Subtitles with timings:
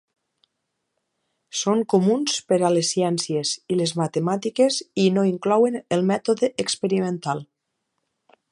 [1.59, 7.45] Són comuns per a les ciències i les matemàtiques i no inclouen el mètode experimental.